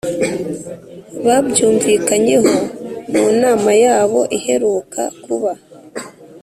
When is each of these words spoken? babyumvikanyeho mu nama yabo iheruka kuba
babyumvikanyeho 1.25 2.53
mu 3.11 3.25
nama 3.41 3.71
yabo 3.83 4.21
iheruka 4.37 5.01
kuba 5.23 5.51